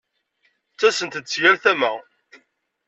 Ttasen-d 0.71 1.25
si 1.29 1.39
yal 1.41 1.57
tama. 1.63 1.91